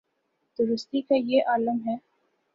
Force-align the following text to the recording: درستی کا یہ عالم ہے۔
درستی 0.59 1.01
کا 1.01 1.15
یہ 1.17 1.41
عالم 1.47 1.77
ہے۔ 1.85 1.95